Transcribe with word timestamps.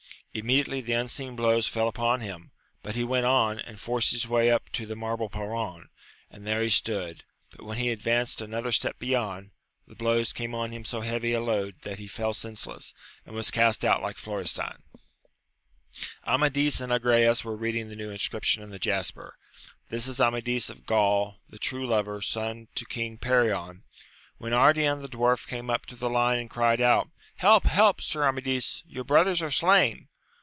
Immediately 0.33 0.79
the 0.79 0.93
unseen 0.93 1.35
blows 1.35 1.67
fell 1.67 1.89
upon 1.89 2.21
him, 2.21 2.51
but 2.83 2.95
he 2.95 3.03
went 3.03 3.25
on, 3.25 3.59
and 3.59 3.77
forced 3.81 4.13
his 4.13 4.29
way 4.29 4.49
up 4.49 4.69
to 4.69 4.85
the 4.85 4.95
marble 4.95 5.27
perron, 5.27 5.89
and 6.29 6.47
there 6.47 6.61
he 6.63 6.69
stood; 6.69 7.25
but, 7.53 7.65
when 7.65 7.77
he 7.77 7.89
advanced 7.89 8.39
another 8.39 8.69
IT— 8.69 8.75
^ 8.75 8.79
260 8.81 8.87
AMADIS 8.87 8.87
OF 8.87 8.87
GAVL. 8.87 8.89
step 8.95 8.99
beyond, 8.99 9.51
the 9.89 9.95
blows 9.95 10.31
came 10.31 10.55
on 10.55 10.71
him 10.71 10.85
so 10.85 11.01
heavy 11.01 11.33
a 11.33 11.41
load, 11.41 11.81
that 11.81 11.99
he 11.99 12.07
fell 12.07 12.33
senseless, 12.33 12.93
and 13.25 13.35
was 13.35 13.51
cast 13.51 13.83
out 13.83 14.01
like 14.01 14.15
Florestan. 14.17 14.81
Amadis 16.25 16.79
and 16.79 16.93
Agrayes 16.93 17.43
were 17.43 17.57
reading 17.57 17.89
the 17.89 17.95
new 17.97 18.09
inscrip 18.09 18.43
tion 18.45 18.63
in 18.63 18.69
the 18.69 18.79
jasper, 18.79 19.35
This 19.89 20.07
is 20.07 20.21
Amadis 20.21 20.69
of 20.69 20.85
GranI, 20.85 21.39
the 21.49 21.59
true 21.59 21.85
lover, 21.85 22.21
son 22.21 22.69
to 22.75 22.85
King 22.85 23.17
Perion,— 23.17 23.81
^when 24.41 24.53
Ardian 24.53 25.01
the 25.01 25.09
dwarf 25.09 25.45
came 25.45 25.69
up 25.69 25.85
to 25.87 25.97
the 25.97 26.09
line, 26.09 26.39
and 26.39 26.49
cried 26.49 26.79
out, 26.79 27.09
Help! 27.35 27.65
help, 27.65 27.99
Sir 27.99 28.25
Amadis, 28.25 28.81
your 28.87 29.03
brothers 29.03 29.41
are 29.41 29.51
slain 29.51 30.07